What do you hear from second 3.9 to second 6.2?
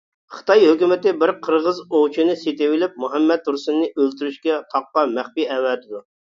ئۆلتۈرۈشكە تاغقا مەخپىي ئەۋەتىدۇ.